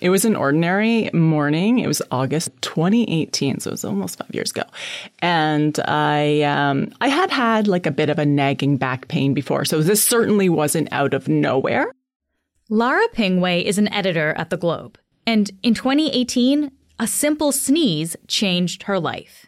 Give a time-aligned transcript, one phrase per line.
[0.00, 1.78] It was an ordinary morning.
[1.78, 4.62] It was August 2018, so it was almost five years ago.
[5.20, 9.66] And I, um, I had had like a bit of a nagging back pain before,
[9.66, 11.92] so this certainly wasn't out of nowhere.
[12.70, 14.98] Lara Pingue is an editor at The Globe.
[15.26, 19.46] And in 2018, a simple sneeze changed her life.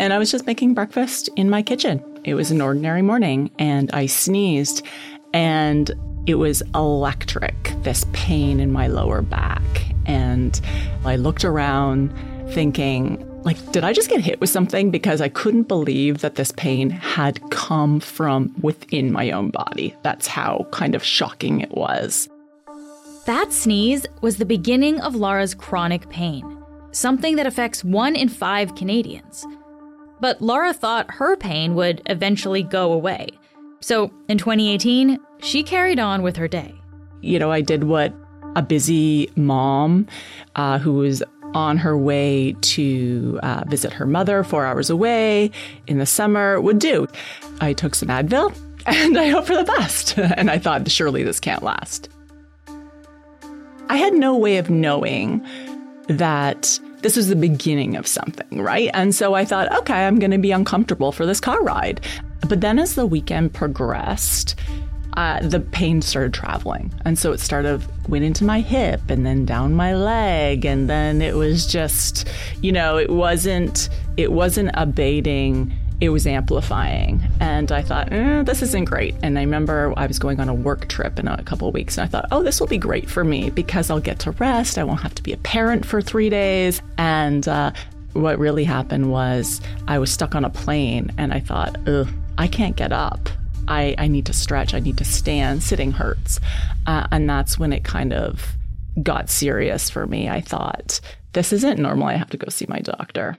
[0.00, 2.02] And I was just making breakfast in my kitchen.
[2.24, 4.84] It was an ordinary morning, and I sneezed,
[5.32, 5.90] and
[6.26, 9.62] it was electric, this pain in my lower back.
[10.06, 10.60] And
[11.04, 12.12] I looked around
[12.50, 14.90] thinking, like, did I just get hit with something?
[14.90, 19.94] Because I couldn't believe that this pain had come from within my own body.
[20.02, 22.28] That's how kind of shocking it was.
[23.26, 28.74] That sneeze was the beginning of Lara's chronic pain, something that affects one in five
[28.74, 29.46] Canadians.
[30.20, 33.28] But Lara thought her pain would eventually go away.
[33.80, 36.74] So in 2018, she carried on with her day.
[37.20, 38.12] You know, I did what
[38.56, 40.06] a busy mom
[40.56, 41.22] uh, who was
[41.54, 45.50] on her way to uh, visit her mother four hours away
[45.86, 47.06] in the summer would do.
[47.60, 48.54] I took some Advil
[48.86, 50.18] and I hope for the best.
[50.18, 52.08] and I thought, surely this can't last.
[53.88, 55.44] I had no way of knowing
[56.08, 58.90] that this was the beginning of something, right?
[58.92, 62.00] And so I thought, okay, I'm going to be uncomfortable for this car ride.
[62.48, 64.54] But then as the weekend progressed,
[65.18, 66.92] uh, the pain started traveling.
[67.04, 70.64] And so it started went into my hip and then down my leg.
[70.64, 72.28] And then it was just,
[72.62, 75.72] you know, it wasn't, it wasn't abating.
[76.00, 77.20] It was amplifying.
[77.40, 79.16] And I thought, eh, this isn't great.
[79.22, 81.98] And I remember I was going on a work trip in a couple of weeks.
[81.98, 84.78] And I thought, oh, this will be great for me because I'll get to rest.
[84.78, 86.80] I won't have to be a parent for three days.
[86.96, 87.72] And uh,
[88.12, 92.08] what really happened was I was stuck on a plane and I thought, ugh,
[92.38, 93.28] I can't get up.
[93.66, 94.72] I, I need to stretch.
[94.72, 95.62] I need to stand.
[95.62, 96.40] Sitting hurts.
[96.86, 98.56] Uh, and that's when it kind of
[99.02, 100.28] got serious for me.
[100.28, 101.00] I thought,
[101.32, 102.06] this isn't normal.
[102.06, 103.36] I have to go see my doctor.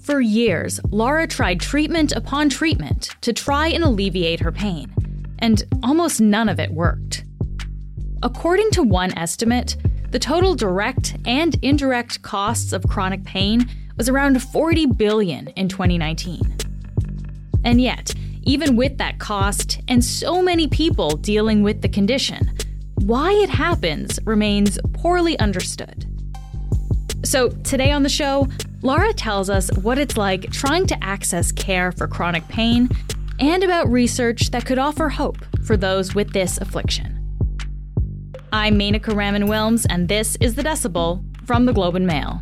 [0.00, 4.94] For years, Lara tried treatment upon treatment to try and alleviate her pain,
[5.38, 7.24] and almost none of it worked.
[8.22, 9.76] According to one estimate,
[10.10, 16.56] the total direct and indirect costs of chronic pain was around 40 billion in 2019.
[17.64, 18.14] And yet,
[18.44, 22.56] even with that cost and so many people dealing with the condition,
[22.94, 26.06] why it happens remains poorly understood.
[27.24, 28.46] So, today on the show,
[28.80, 32.88] Lara tells us what it's like trying to access care for chronic pain
[33.40, 37.14] and about research that could offer hope for those with this affliction.
[38.52, 42.40] I'm Menaka Raman Wilms, and this is The Decibel from the Globe and Mail.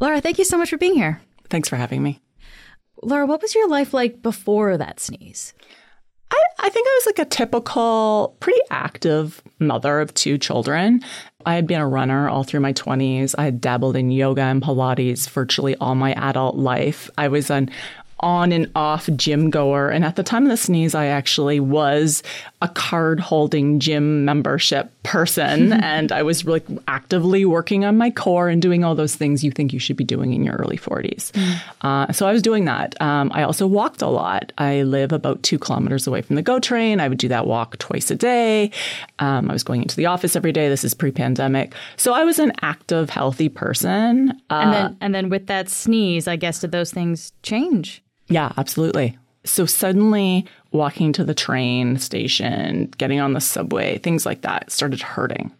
[0.00, 1.20] Lara, thank you so much for being here.
[1.50, 2.20] Thanks for having me.
[3.02, 5.54] Lara, what was your life like before that sneeze?
[6.30, 11.02] I, I, think I was like a typical, pretty active mother of two children.
[11.46, 13.34] I had been a runner all through my 20s.
[13.38, 17.08] I had dabbled in yoga and Pilates virtually all my adult life.
[17.16, 17.70] I was an
[18.20, 19.90] on and off gym goer.
[19.90, 22.22] And at the time of the sneeze, I actually was
[22.60, 25.72] a card holding gym membership person.
[25.82, 29.50] and I was really actively working on my core and doing all those things you
[29.50, 31.30] think you should be doing in your early 40s.
[31.32, 31.60] Mm.
[31.82, 33.00] Uh, so I was doing that.
[33.00, 34.52] Um, I also walked a lot.
[34.58, 37.00] I live about two kilometers away from the GO train.
[37.00, 38.72] I would do that walk twice a day.
[39.20, 40.68] Um, I was going into the office every day.
[40.68, 41.74] This is pre pandemic.
[41.96, 44.30] So I was an active, healthy person.
[44.50, 48.02] Uh, and, then, and then with that sneeze, I guess, did those things change?
[48.28, 49.16] Yeah, absolutely.
[49.44, 55.00] So suddenly walking to the train station, getting on the subway, things like that started
[55.00, 55.52] hurting.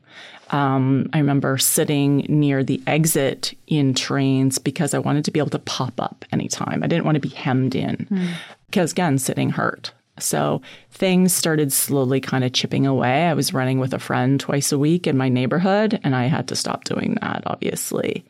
[0.50, 5.50] Um, I remember sitting near the exit in trains because I wanted to be able
[5.50, 6.82] to pop up anytime.
[6.82, 8.32] I didn't want to be hemmed in mm.
[8.66, 9.92] because, again, sitting hurt.
[10.18, 13.26] So things started slowly kind of chipping away.
[13.26, 16.48] I was running with a friend twice a week in my neighborhood, and I had
[16.48, 18.24] to stop doing that, obviously.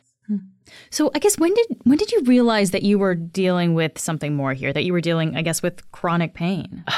[0.89, 4.35] So I guess when did when did you realize that you were dealing with something
[4.35, 4.73] more here?
[4.73, 6.83] That you were dealing, I guess, with chronic pain?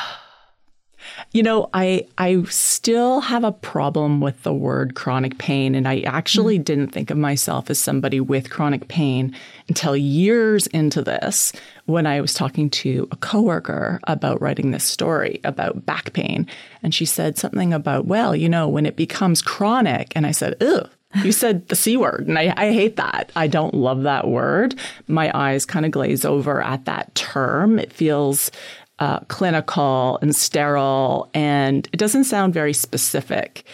[1.33, 6.01] You know, I I still have a problem with the word chronic pain and I
[6.01, 6.63] actually mm.
[6.63, 9.35] didn't think of myself as somebody with chronic pain
[9.68, 11.53] until years into this
[11.85, 16.47] when I was talking to a coworker about writing this story about back pain
[16.83, 20.62] and she said something about, well, you know, when it becomes chronic and I said,
[20.62, 20.89] "Ugh,
[21.23, 23.31] you said the C word, and I, I hate that.
[23.35, 24.75] I don't love that word.
[25.07, 27.79] My eyes kind of glaze over at that term.
[27.79, 28.51] It feels
[28.99, 33.65] uh, clinical and sterile, and it doesn't sound very specific.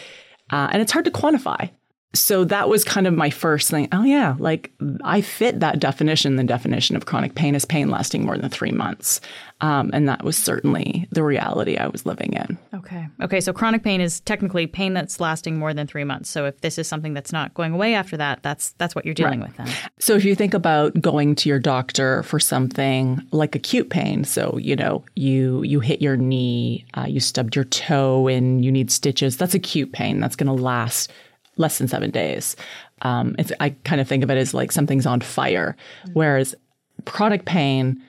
[0.50, 1.70] Uh, and it's hard to quantify.
[2.14, 3.88] So that was kind of my first thing.
[3.92, 4.72] Oh, yeah, like
[5.04, 6.36] I fit that definition.
[6.36, 9.20] The definition of chronic pain is pain lasting more than three months.
[9.60, 12.56] Um, and that was certainly the reality I was living in.
[12.72, 13.08] Okay.
[13.20, 13.40] Okay.
[13.40, 16.30] So chronic pain is technically pain that's lasting more than three months.
[16.30, 19.14] So if this is something that's not going away after that, that's that's what you're
[19.14, 19.48] dealing right.
[19.48, 19.68] with then.
[19.98, 24.56] So if you think about going to your doctor for something like acute pain, so
[24.58, 28.90] you know you you hit your knee, uh, you stubbed your toe, and you need
[28.90, 29.36] stitches.
[29.36, 30.20] That's acute pain.
[30.20, 31.10] That's going to last
[31.58, 32.56] less than seven days.
[33.02, 35.76] Um, I kind of think of it as like something's on fire,
[36.14, 36.54] whereas
[37.04, 38.02] chronic pain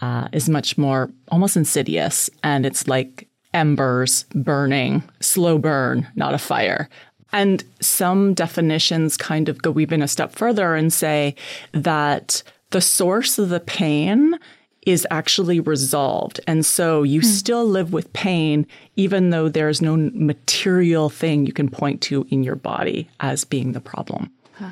[0.00, 6.38] uh, is much more almost insidious, and it's like embers burning, slow burn, not a
[6.38, 6.88] fire.
[7.32, 11.34] And some definitions kind of go even a step further and say
[11.72, 14.38] that the source of the pain
[14.86, 16.40] is actually resolved.
[16.46, 17.26] And so you hmm.
[17.26, 18.66] still live with pain,
[18.96, 23.72] even though there's no material thing you can point to in your body as being
[23.72, 24.30] the problem.
[24.54, 24.70] Huh.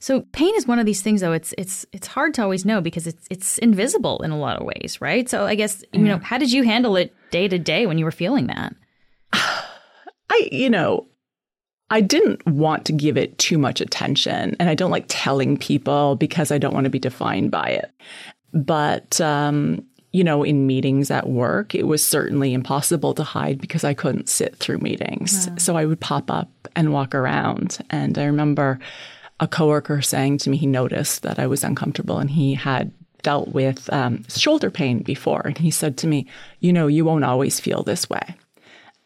[0.00, 2.80] So pain is one of these things though it's it's it's hard to always know
[2.80, 5.28] because it's it's invisible in a lot of ways, right?
[5.28, 8.04] So I guess you know, how did you handle it day to day when you
[8.04, 8.74] were feeling that?
[9.32, 11.06] I you know,
[11.90, 16.16] I didn't want to give it too much attention and I don't like telling people
[16.16, 17.92] because I don't want to be defined by it.
[18.52, 23.84] But, um, you know, in meetings at work, it was certainly impossible to hide because
[23.84, 25.48] I couldn't sit through meetings.
[25.48, 25.54] Wow.
[25.58, 27.78] So I would pop up and walk around.
[27.90, 28.78] And I remember
[29.40, 32.90] a coworker saying to me, he noticed that I was uncomfortable and he had
[33.22, 35.42] dealt with um, shoulder pain before.
[35.44, 36.26] And he said to me,
[36.60, 38.34] You know, you won't always feel this way.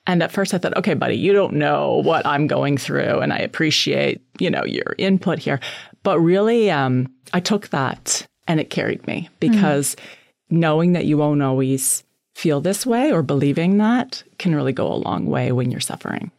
[0.07, 3.21] And at first I thought, okay, buddy, you don't know what I'm going through.
[3.21, 5.61] And I appreciate, you know, your input here.
[6.03, 10.61] But really, um, I took that and it carried me because mm-hmm.
[10.61, 12.05] knowing that you won't always
[12.35, 16.31] feel this way or believing that can really go a long way when you're suffering.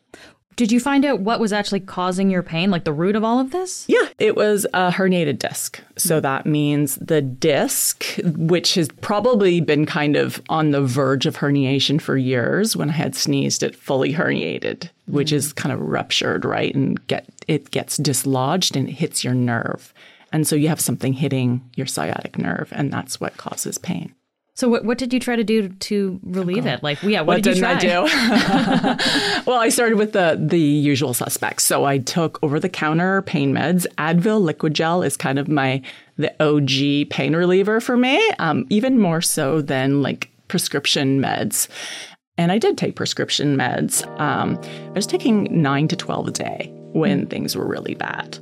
[0.56, 3.40] Did you find out what was actually causing your pain, like the root of all
[3.40, 3.86] of this?
[3.88, 5.82] Yeah, it was a herniated disc.
[5.98, 11.38] So that means the disc, which has probably been kind of on the verge of
[11.38, 15.38] herniation for years, when I had sneezed, it fully herniated, which mm.
[15.38, 16.76] is kind of ruptured, right?
[16.76, 19.92] And get it gets dislodged and it hits your nerve.
[20.34, 24.14] And so you have something hitting your sciatic nerve, and that's what causes pain.
[24.56, 26.84] So what what did you try to do to relieve oh, it?
[26.84, 27.74] Like, yeah, what, what did you try?
[27.74, 29.44] I do?
[29.48, 31.64] well, I started with the the usual suspects.
[31.64, 33.88] So I took over the counter pain meds.
[33.98, 35.82] Advil liquid gel is kind of my
[36.18, 41.68] the OG pain reliever for me, um, even more so than like prescription meds.
[42.38, 44.08] And I did take prescription meds.
[44.20, 48.40] Um, I was taking nine to twelve a day when things were really bad.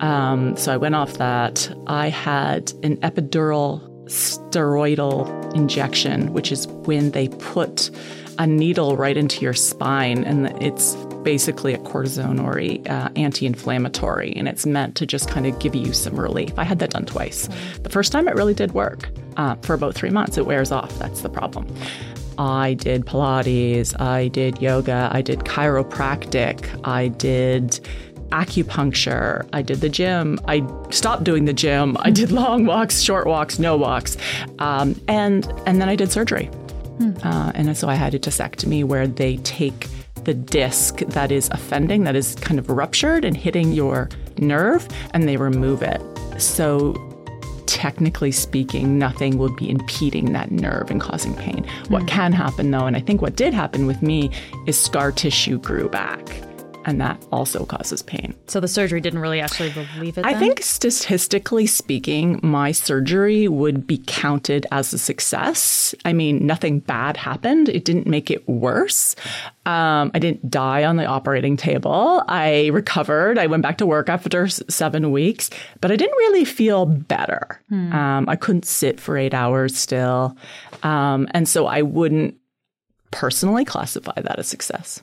[0.00, 1.72] Um, so I went off that.
[1.86, 7.90] I had an epidural steroidal injection, which is when they put
[8.38, 14.32] a needle right into your spine, and it's basically a cortisone or a uh, anti-inflammatory,
[14.34, 16.58] and it's meant to just kind of give you some relief.
[16.58, 17.48] I had that done twice.
[17.82, 19.10] The first time it really did work.
[19.36, 20.98] Uh, for about three months, it wears off.
[20.98, 21.66] That's the problem.
[22.40, 27.78] I did Pilates, I did yoga, I did chiropractic, I did
[28.30, 29.46] acupuncture.
[29.52, 30.38] I did the gym.
[30.48, 31.96] I stopped doing the gym.
[32.00, 34.16] I did long walks, short walks, no walks,
[34.58, 36.46] um, and and then I did surgery.
[36.46, 37.12] Hmm.
[37.22, 39.88] Uh, and so I had a discectomy where they take
[40.24, 44.08] the disc that is offending, that is kind of ruptured and hitting your
[44.38, 46.00] nerve, and they remove it.
[46.40, 46.94] So
[47.70, 51.64] technically speaking, nothing would be impeding that nerve and causing pain.
[51.64, 51.92] Hmm.
[51.92, 54.30] What can happen though, and I think what did happen with me,
[54.66, 56.42] is scar tissue grew back
[56.84, 58.34] and that also causes pain.
[58.46, 60.24] So the surgery didn't really actually relieve it?
[60.24, 65.94] I think statistically speaking, my surgery would be counted as a success.
[66.04, 67.68] I mean, nothing bad happened.
[67.68, 69.14] It didn't make it worse.
[69.66, 72.22] Um, I didn't die on the operating table.
[72.26, 73.38] I recovered.
[73.38, 77.60] I went back to work after seven weeks, but I didn't really feel better.
[77.68, 77.92] Hmm.
[77.92, 80.36] Um, I couldn't sit for eight hours still.
[80.82, 82.36] Um, and so I wouldn't
[83.10, 85.02] personally classify that as success.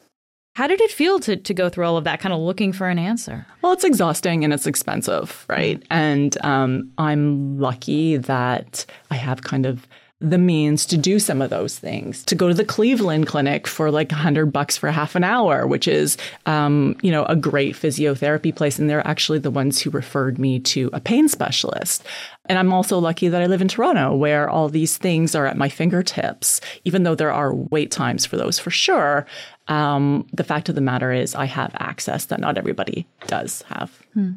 [0.57, 2.89] How did it feel to, to go through all of that, kind of looking for
[2.89, 3.45] an answer?
[3.61, 5.83] Well, it's exhausting and it's expensive, right?
[5.91, 9.87] And um, I'm lucky that I have kind of
[10.19, 13.91] the means to do some of those things to go to the cleveland clinic for
[13.91, 18.55] like 100 bucks for half an hour which is um, you know a great physiotherapy
[18.55, 22.03] place and they're actually the ones who referred me to a pain specialist
[22.50, 25.58] and i'm also lucky that i live in toronto where all these things are at
[25.58, 29.25] my fingertips even though there are wait times for those for sure
[29.70, 33.92] um, the fact of the matter is i have access that not everybody does have
[34.13, 34.32] hmm.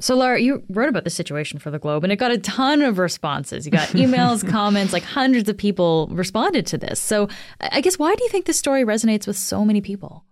[0.00, 2.82] So, Lara, you wrote about the situation for the Globe and it got a ton
[2.82, 3.64] of responses.
[3.64, 6.98] You got emails, comments, like hundreds of people responded to this.
[6.98, 7.28] So,
[7.60, 10.24] I guess why do you think this story resonates with so many people?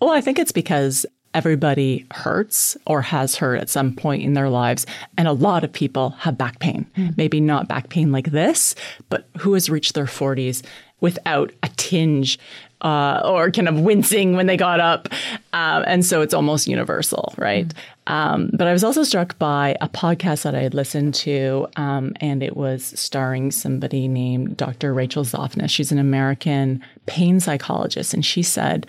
[0.00, 4.48] Well, I think it's because everybody hurts or has hurt at some point in their
[4.48, 4.86] lives.
[5.18, 6.86] And a lot of people have back pain.
[6.96, 7.16] Mm.
[7.16, 8.74] Maybe not back pain like this,
[9.08, 10.62] but who has reached their 40s
[11.00, 12.38] without a tinge
[12.80, 15.08] uh, or kind of wincing when they got up.
[15.52, 17.66] Um, and so it's almost universal, right?
[17.68, 17.74] Mm.
[18.06, 22.12] Um, but I was also struck by a podcast that I had listened to, um,
[22.20, 24.92] and it was starring somebody named Dr.
[24.92, 25.70] Rachel Zoffness.
[25.70, 28.86] She's an American pain psychologist, and she said,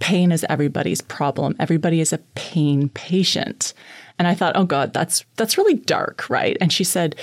[0.00, 1.56] Pain is everybody's problem.
[1.58, 3.74] Everybody is a pain patient.
[4.18, 6.56] And I thought, oh God, that's that's really dark, right?
[6.60, 7.16] And she said,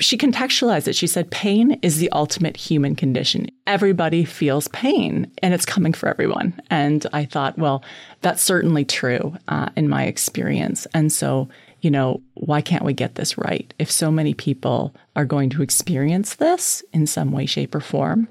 [0.00, 0.96] she contextualized it.
[0.96, 3.48] She said, pain is the ultimate human condition.
[3.66, 6.60] Everybody feels pain and it's coming for everyone.
[6.70, 7.84] And I thought, well,
[8.20, 10.86] that's certainly true uh, in my experience.
[10.94, 11.48] And so,
[11.80, 13.72] you know, why can't we get this right?
[13.78, 18.26] If so many people are going to experience this in some way, shape, or form,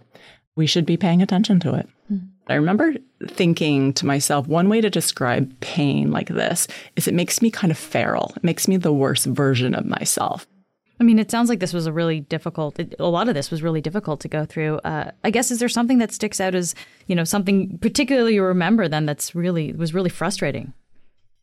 [0.56, 1.88] we should be paying attention to it.
[2.12, 2.30] Mm.
[2.48, 2.94] I remember
[3.28, 7.72] thinking to myself, one way to describe pain like this is it makes me kind
[7.72, 8.34] of feral.
[8.36, 10.46] It makes me the worst version of myself.
[11.00, 12.80] I mean, it sounds like this was a really difficult.
[13.00, 14.78] A lot of this was really difficult to go through.
[14.80, 16.76] Uh, I guess is there something that sticks out as
[17.08, 20.74] you know something particularly you remember then that's really was really frustrating?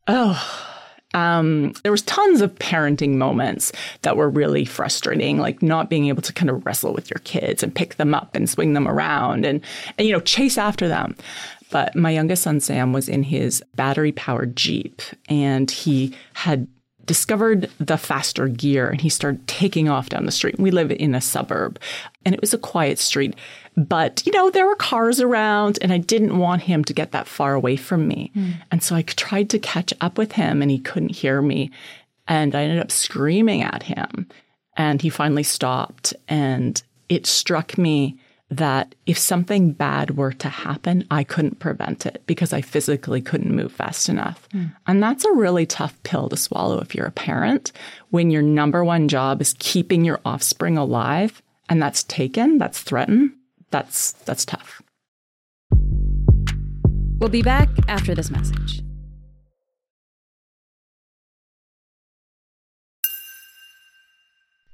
[0.07, 0.41] Oh,
[1.15, 6.23] um, there was tons of parenting moments that were really frustrating, like not being able
[6.23, 9.45] to kind of wrestle with your kids and pick them up and swing them around
[9.45, 9.61] and,
[9.99, 11.17] and you know chase after them.
[11.71, 16.67] But my youngest son Sam was in his battery powered Jeep and he had
[17.11, 20.61] discovered the faster gear and he started taking off down the street.
[20.61, 21.77] We live in a suburb
[22.25, 23.35] and it was a quiet street.
[23.77, 27.27] But, you know, there were cars around and I didn't want him to get that
[27.27, 28.31] far away from me.
[28.37, 28.63] Mm.
[28.71, 31.73] And so I tried to catch up with him and he couldn't hear me.
[32.29, 34.29] And I ended up screaming at him.
[34.77, 36.15] And he finally stopped.
[36.29, 42.23] And it struck me that if something bad were to happen, I couldn't prevent it
[42.27, 44.49] because I physically couldn't move fast enough.
[44.53, 44.75] Mm.
[44.89, 47.71] And that's a really tough pill to swallow if you're a parent
[48.11, 53.31] when your number one job is keeping your offspring alive and that's taken, that's threatened.
[53.71, 54.83] That's that's tough.
[57.21, 58.83] We'll be back after this message.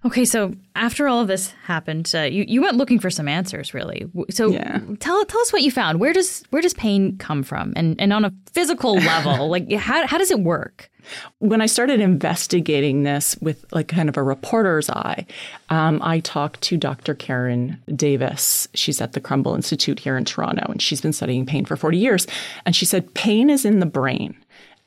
[0.06, 3.74] Okay, so after all of this happened, uh, you you went looking for some answers,
[3.74, 4.08] really.
[4.30, 4.78] So yeah.
[5.00, 5.98] tell tell us what you found.
[5.98, 10.06] Where does where does pain come from, and and on a physical level, like how
[10.06, 10.88] how does it work?
[11.38, 15.26] When I started investigating this with like kind of a reporter's eye,
[15.70, 17.14] um, I talked to Dr.
[17.14, 18.68] Karen Davis.
[18.74, 21.98] She's at the Krembil Institute here in Toronto, and she's been studying pain for forty
[21.98, 22.28] years.
[22.64, 24.36] And she said pain is in the brain.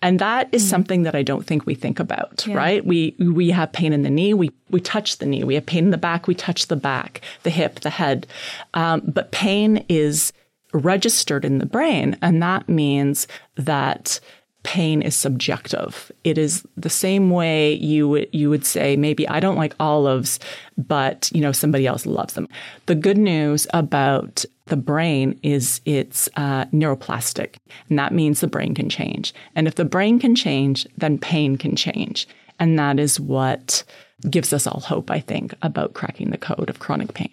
[0.01, 0.70] And that is mm.
[0.70, 2.56] something that I don't think we think about, yeah.
[2.56, 2.86] right?
[2.86, 5.44] We we have pain in the knee, we we touch the knee.
[5.44, 8.27] We have pain in the back, we touch the back, the hip, the head.
[8.74, 10.32] Um, but pain is
[10.74, 14.20] registered in the brain, and that means that
[14.63, 16.12] pain is subjective.
[16.24, 20.39] It is the same way you would you would say maybe I don't like olives,
[20.77, 22.48] but you know somebody else loves them.
[22.86, 27.55] The good news about the brain is it's uh, neuroplastic,
[27.89, 29.33] and that means the brain can change.
[29.55, 32.27] And if the brain can change, then pain can change,
[32.59, 33.83] and that is what
[34.29, 35.11] gives us all hope.
[35.11, 37.31] I think about cracking the code of chronic pain.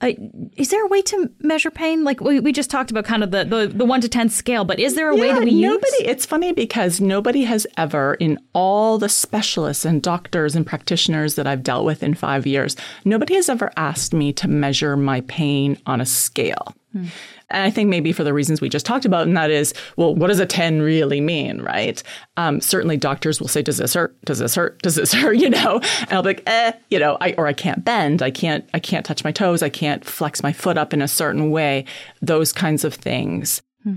[0.00, 0.12] Uh,
[0.56, 2.04] is there a way to measure pain?
[2.04, 4.64] Like we, we just talked about kind of the, the, the one to 10 scale,
[4.64, 6.08] but is there a yeah, way that we nobody, use?
[6.08, 11.46] It's funny because nobody has ever, in all the specialists and doctors and practitioners that
[11.46, 15.78] I've dealt with in five years, nobody has ever asked me to measure my pain
[15.86, 16.74] on a scale.
[16.92, 17.06] Hmm.
[17.54, 20.14] And I think maybe for the reasons we just talked about, and that is, well,
[20.14, 22.02] what does a 10 really mean, right?
[22.36, 24.20] Um, certainly doctors will say, does this hurt?
[24.24, 24.82] Does this hurt?
[24.82, 25.36] Does this hurt?
[25.36, 28.22] You know, and I'll be like, eh, you know, I, or I can't bend.
[28.22, 29.62] I can't, I can't touch my toes.
[29.62, 31.84] I can't flex my foot up in a certain way.
[32.20, 33.62] Those kinds of things.
[33.82, 33.94] Hmm.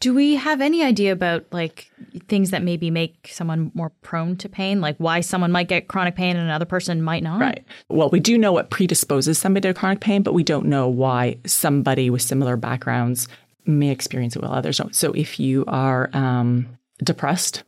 [0.00, 1.90] Do we have any idea about like
[2.28, 6.16] things that maybe make someone more prone to pain, like why someone might get chronic
[6.16, 7.40] pain and another person might not?
[7.40, 7.64] Right.
[7.88, 11.38] Well, we do know what predisposes somebody to chronic pain, but we don't know why
[11.46, 13.26] somebody with similar backgrounds
[13.64, 14.94] may experience it while others don't.
[14.94, 17.62] So if you are um, depressed,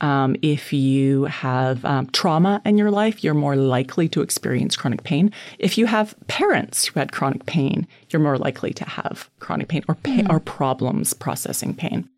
[0.00, 5.02] um, if you have um, trauma in your life, you're more likely to experience chronic
[5.04, 5.32] pain.
[5.58, 9.84] If you have parents who had chronic pain, you're more likely to have chronic pain
[9.88, 10.28] or, mm.
[10.28, 12.08] or problems processing pain.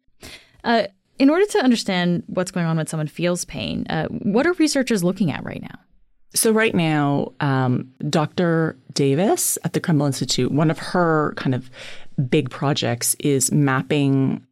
[0.65, 0.85] Uh,
[1.19, 5.05] in order to understand what's going on when someone feels pain, uh, what are researchers
[5.05, 5.79] looking at right now?
[6.35, 8.77] So, right now, um, Dr.
[8.93, 11.71] Davis at the Krembil Institute, one of her kind of
[12.29, 14.45] big projects is mapping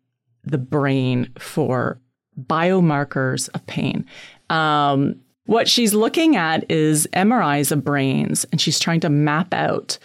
[0.45, 1.99] the brain for
[2.41, 4.07] biomarkers of pain.
[4.50, 9.99] Um, what she's looking at is MRIs of brains, and she's trying to map out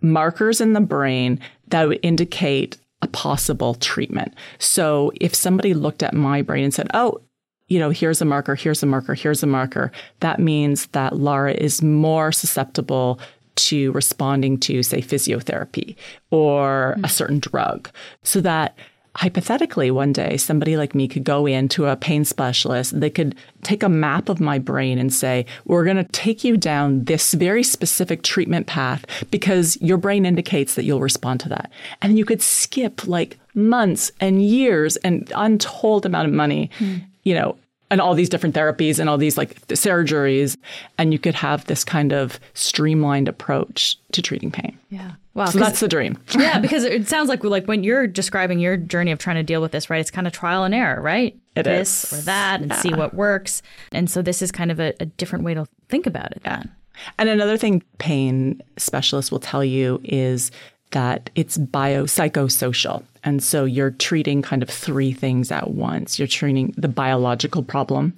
[0.00, 4.34] markers in the brain that would indicate a possible treatment.
[4.58, 7.20] So if somebody looked at my brain and said, oh,
[7.68, 9.90] you know, here's a marker, here's a marker, here's a marker,
[10.20, 13.18] that means that Lara is more susceptible
[13.56, 15.96] to responding to, say, physiotherapy
[16.30, 17.04] or mm-hmm.
[17.04, 17.90] a certain drug.
[18.22, 18.76] So that
[19.16, 23.82] hypothetically one day somebody like me could go into a pain specialist they could take
[23.82, 27.62] a map of my brain and say we're going to take you down this very
[27.62, 31.70] specific treatment path because your brain indicates that you'll respond to that
[32.02, 37.02] and you could skip like months and years and untold amount of money mm.
[37.22, 37.56] you know
[37.90, 40.56] and all these different therapies and all these like surgeries
[40.98, 44.78] and you could have this kind of streamlined approach to treating pain.
[44.90, 45.12] Yeah.
[45.34, 46.18] Wow so that's the dream.
[46.38, 49.60] Yeah because it sounds like like when you're describing your journey of trying to deal
[49.60, 51.38] with this right it's kind of trial and error right?
[51.54, 52.20] It this is.
[52.20, 52.80] or that and yeah.
[52.80, 53.62] see what works.
[53.92, 56.70] And so this is kind of a, a different way to think about it then.
[57.18, 60.50] And another thing pain specialists will tell you is
[60.92, 63.02] that it's biopsychosocial.
[63.24, 66.18] And so you're treating kind of three things at once.
[66.18, 68.14] You're treating the biological problem,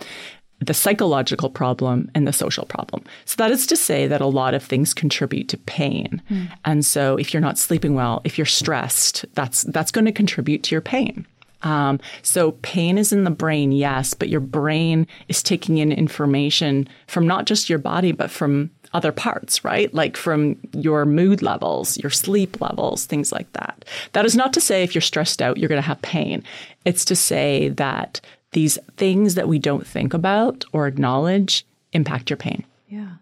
[0.61, 3.05] the psychological problem, and the social problem.
[3.25, 6.21] So that is to say that a lot of things contribute to pain.
[6.31, 6.53] Mm.
[6.65, 10.63] And so if you're not sleeping well, if you're stressed, that's that's going to contribute
[10.65, 11.27] to your pain.
[11.63, 16.89] Um, so pain is in the brain, yes, but your brain is taking in information
[17.07, 19.93] from not just your body, but from other parts, right?
[19.93, 23.85] Like from your mood levels, your sleep levels, things like that.
[24.13, 26.43] That is not to say if you're stressed out, you're going to have pain.
[26.85, 28.21] It's to say that
[28.53, 32.65] these things that we don't think about or acknowledge impact your pain.
[32.89, 33.17] Yeah.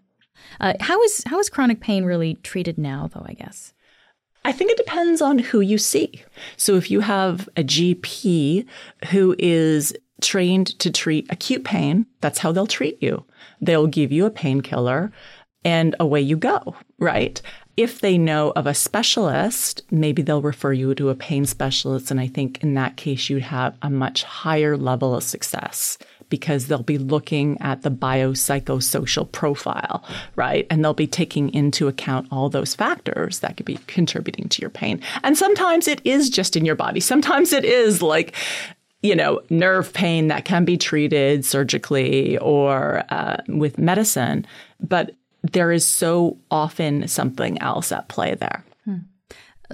[0.59, 3.25] Uh, how is how is chronic pain really treated now, though?
[3.27, 3.73] I guess.
[4.45, 6.23] I think it depends on who you see.
[6.55, 8.65] So if you have a GP
[9.09, 13.25] who is trained to treat acute pain, that's how they'll treat you.
[13.59, 15.11] They'll give you a painkiller
[15.67, 17.41] and away you go, right?
[17.75, 22.09] If they know of a specialist, maybe they'll refer you to a pain specialist.
[22.09, 25.97] And I think in that case, you'd have a much higher level of success
[26.29, 30.05] because they'll be looking at the biopsychosocial profile,
[30.37, 30.65] right?
[30.69, 34.69] And they'll be taking into account all those factors that could be contributing to your
[34.69, 35.01] pain.
[35.23, 37.01] And sometimes it is just in your body.
[37.01, 38.33] Sometimes it is like,
[39.01, 44.45] you know, nerve pain that can be treated surgically or uh, with medicine.
[44.79, 45.11] But
[45.43, 48.63] there is so often something else at play there.
[48.85, 48.97] Hmm.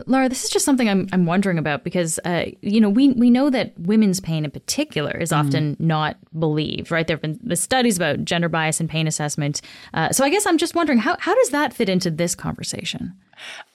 [0.07, 3.29] Lara, this is just something I'm, I'm wondering about because, uh, you know, we, we
[3.29, 5.47] know that women's pain in particular is mm-hmm.
[5.47, 7.05] often not believed, right?
[7.05, 9.61] There have been the studies about gender bias and pain assessment.
[9.93, 13.13] Uh, so I guess I'm just wondering, how, how does that fit into this conversation?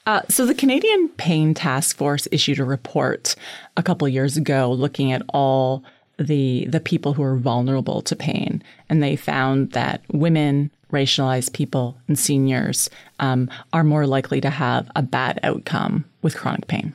[0.07, 3.37] Uh, so the Canadian Pain Task Force issued a report
[3.77, 5.85] a couple years ago looking at all
[6.18, 11.98] the the people who are vulnerable to pain, and they found that women, racialized people
[12.09, 16.94] and seniors um, are more likely to have a bad outcome with chronic pain.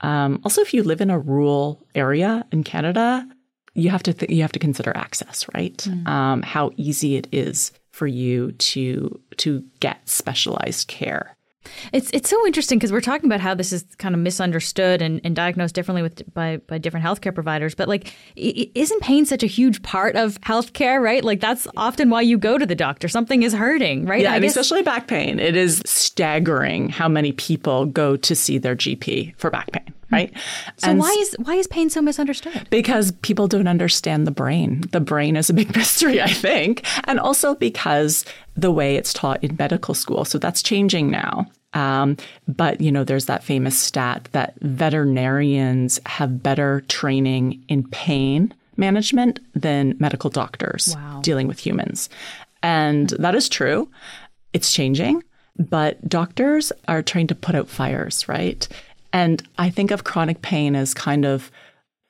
[0.00, 3.28] Um, also, if you live in a rural area in Canada,
[3.74, 5.76] you have to th- you have to consider access, right?
[5.76, 6.08] Mm.
[6.08, 11.36] Um, how easy it is for you to to get specialized care.
[11.92, 15.20] It's it's so interesting because we're talking about how this is kind of misunderstood and,
[15.24, 17.74] and diagnosed differently with by by different healthcare providers.
[17.74, 21.00] But like, isn't pain such a huge part of healthcare?
[21.02, 21.22] Right?
[21.22, 23.08] Like that's often why you go to the doctor.
[23.08, 24.22] Something is hurting, right?
[24.22, 25.38] Yeah, guess- especially back pain.
[25.38, 30.32] It is staggering how many people go to see their GP for back pain right?
[30.76, 32.66] So and why is why is pain so misunderstood?
[32.70, 34.82] Because people don't understand the brain.
[34.92, 38.24] The brain is a big mystery, I think, and also because
[38.56, 40.24] the way it's taught in medical school.
[40.24, 41.46] So that's changing now.
[41.72, 42.16] Um,
[42.48, 49.38] but you know, there's that famous stat that veterinarians have better training in pain management
[49.54, 51.20] than medical doctors wow.
[51.22, 52.08] dealing with humans,
[52.62, 53.88] and that is true.
[54.52, 55.22] It's changing,
[55.58, 58.66] but doctors are trained to put out fires, right?
[59.12, 61.50] And I think of chronic pain as kind of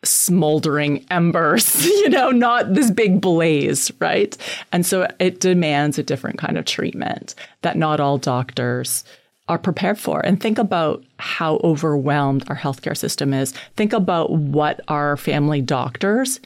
[0.03, 4.37] smoldering embers, you know, not this big blaze, right?
[4.73, 9.05] And so it demands a different kind of treatment that not all doctors
[9.49, 10.21] are prepared for.
[10.21, 13.53] And think about how overwhelmed our healthcare system is.
[13.77, 16.41] Think about what our family doctors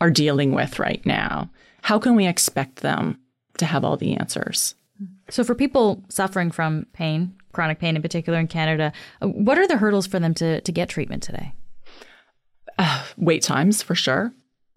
[0.00, 1.50] are dealing with right now.
[1.82, 3.18] How can we expect them
[3.58, 4.74] to have all the answers?
[5.30, 9.66] So, for people suffering from pain, chronic pain in particular in Canada, uh, what are
[9.66, 11.52] the hurdles for them to, to get treatment today?
[12.78, 14.32] Uh, wait times, for sure.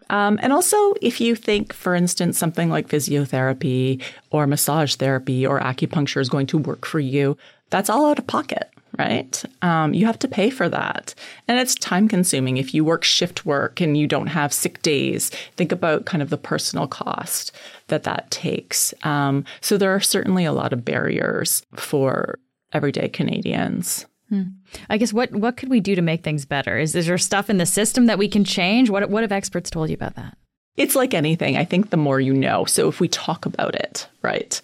[0.09, 5.59] Um, and also, if you think, for instance, something like physiotherapy or massage therapy or
[5.59, 7.37] acupuncture is going to work for you,
[7.69, 9.41] that's all out of pocket, right?
[9.61, 11.15] Um, you have to pay for that.
[11.47, 12.57] And it's time consuming.
[12.57, 16.29] If you work shift work and you don't have sick days, think about kind of
[16.29, 17.53] the personal cost
[17.87, 18.93] that that takes.
[19.03, 22.37] Um, so there are certainly a lot of barriers for
[22.73, 24.05] everyday Canadians.
[24.29, 24.43] Hmm.
[24.89, 26.77] I guess what what could we do to make things better?
[26.77, 28.89] Is, is there stuff in the system that we can change?
[28.89, 30.37] What what have experts told you about that?
[30.77, 31.57] It's like anything.
[31.57, 32.65] I think the more you know.
[32.65, 34.59] So if we talk about it, right?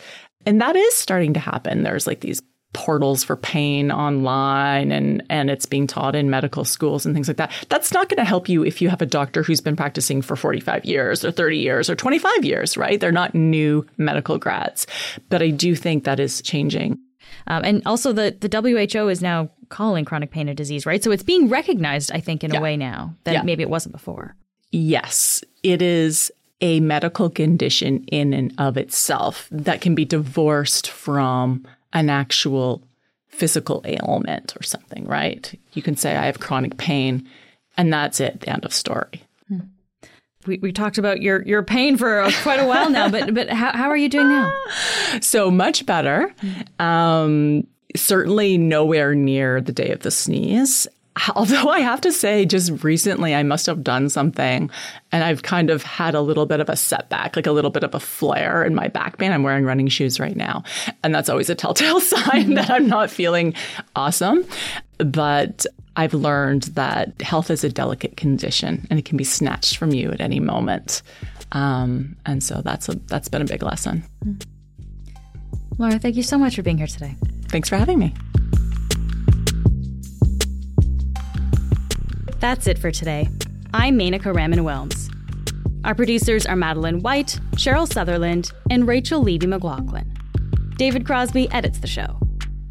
[0.46, 1.84] And that is starting to happen.
[1.84, 2.42] There's like these
[2.74, 7.38] portals for pain online and and it's being taught in medical schools and things like
[7.38, 7.52] that.
[7.70, 10.36] That's not going to help you if you have a doctor who's been practicing for
[10.36, 13.00] 45 years or 30 years or 25 years, right?
[13.00, 14.88] They're not new medical grads.
[15.30, 17.00] But I do think that is changing.
[17.48, 21.04] Um, and also the the WHO is now calling chronic pain a disease, right?
[21.04, 22.60] So it's being recognized, I think, in yeah.
[22.60, 23.42] a way now that yeah.
[23.44, 24.36] maybe it wasn't before.
[24.72, 31.66] Yes, it is a medical condition in and of itself that can be divorced from
[31.94, 32.82] an actual
[33.28, 35.58] physical ailment or something, right?
[35.74, 37.28] You can say, I have chronic pain,
[37.78, 39.27] and that's it, the end of story.
[40.48, 43.72] We, we talked about your, your pain for quite a while now, but, but how,
[43.74, 44.54] how are you doing now?
[45.22, 46.34] So much better.
[46.80, 50.88] Um, certainly nowhere near the day of the sneeze.
[51.36, 54.70] Although I have to say, just recently, I must have done something
[55.12, 57.84] and I've kind of had a little bit of a setback, like a little bit
[57.84, 59.32] of a flare in my back pain.
[59.32, 60.64] I'm wearing running shoes right now.
[61.04, 63.54] And that's always a telltale sign that I'm not feeling
[63.96, 64.46] awesome.
[65.00, 65.66] But
[65.98, 70.12] I've learned that health is a delicate condition and it can be snatched from you
[70.12, 71.02] at any moment.
[71.52, 74.04] Um, and so that's a, that's been a big lesson.
[75.80, 77.16] Lara, thank you so much for being here today.
[77.48, 78.14] Thanks for having me.
[82.40, 83.28] That's it for today.
[83.74, 85.12] I'm Menaka Raman Wilms.
[85.84, 90.14] Our producers are Madeline White, Cheryl Sutherland, and Rachel Levy McLaughlin.
[90.76, 92.20] David Crosby edits the show.